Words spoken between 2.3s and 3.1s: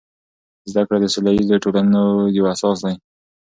یو اساس دی.